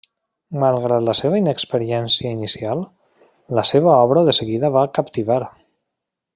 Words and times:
Malgrat 0.61 1.03
la 1.09 1.13
seva 1.19 1.41
inexperiència 1.41 2.31
inicial, 2.37 2.83
la 3.61 3.67
seva 3.73 3.93
obra 3.99 4.25
de 4.31 4.37
seguida 4.41 4.73
va 4.79 4.89
captivar. 4.99 5.41